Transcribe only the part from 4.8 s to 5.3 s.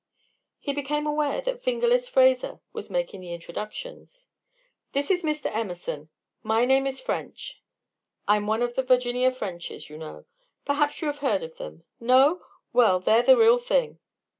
"This is